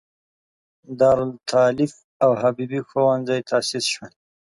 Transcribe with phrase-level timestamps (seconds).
[0.85, 1.93] د دارالتالیف
[2.23, 4.11] او حبیبې ښوونځی تاسیس شول.